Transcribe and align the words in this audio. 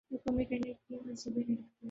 وہ 0.11 0.17
کمی 0.19 0.45
کرنے 0.45 0.73
کے 0.73 0.95
منصوبے 0.97 1.39
نہیں 1.39 1.55
رکھتے 1.55 1.63
ہیں 1.63 1.79